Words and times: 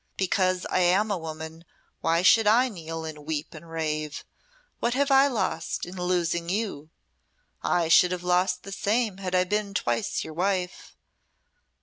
Because 0.17 0.65
I 0.71 0.79
am 0.79 1.11
a 1.11 1.17
woman 1.19 1.63
why 1.99 2.23
should 2.23 2.47
I 2.47 2.69
kneel, 2.69 3.05
and 3.05 3.23
weep, 3.23 3.53
and 3.53 3.69
rave? 3.69 4.25
What 4.79 4.95
have 4.95 5.11
I 5.11 5.27
lost 5.27 5.85
in 5.85 5.95
losing 5.95 6.49
you? 6.49 6.89
I 7.61 7.87
should 7.87 8.11
have 8.11 8.23
lost 8.23 8.63
the 8.63 8.71
same 8.71 9.17
had 9.17 9.35
I 9.35 9.43
been 9.43 9.75
twice 9.75 10.23
your 10.23 10.33
wife. 10.33 10.95